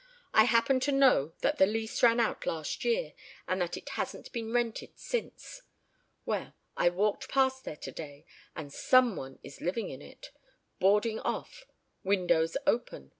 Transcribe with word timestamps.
I 0.33 0.45
happen 0.45 0.79
to 0.79 0.91
know 0.91 1.35
that 1.41 1.59
the 1.59 1.67
lease 1.67 2.01
ran 2.01 2.19
out 2.19 2.47
last 2.47 2.83
year 2.83 3.13
and 3.47 3.61
that 3.61 3.77
it 3.77 3.89
hasn't 3.89 4.31
been 4.31 4.51
rented 4.51 4.97
since. 4.97 5.61
Well, 6.25 6.55
I 6.75 6.89
walked 6.89 7.29
past 7.29 7.65
there 7.65 7.75
today, 7.77 8.25
and 8.55 8.73
some 8.73 9.15
one 9.15 9.37
is 9.43 9.61
living 9.61 9.91
in 9.91 10.01
it. 10.01 10.31
Boarding 10.79 11.19
off. 11.19 11.67
Windows 12.03 12.57
open. 12.65 13.09